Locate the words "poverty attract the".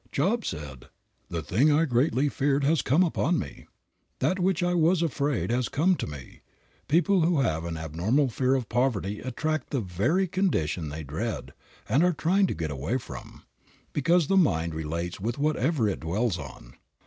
8.67-9.79